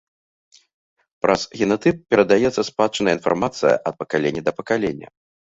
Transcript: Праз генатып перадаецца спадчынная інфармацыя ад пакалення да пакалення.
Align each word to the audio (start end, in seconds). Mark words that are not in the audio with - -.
Праз 1.25 1.43
генатып 1.59 2.01
перадаецца 2.13 2.61
спадчынная 2.71 3.15
інфармацыя 3.19 3.77
ад 3.91 3.95
пакалення 4.03 4.41
да 4.49 4.59
пакалення. 4.65 5.07